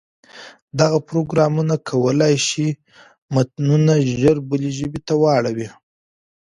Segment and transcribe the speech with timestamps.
[0.79, 2.67] دغه پروګرامونه کولای شي
[3.33, 5.69] متنونه ژر بلې ژبې ته واړوي.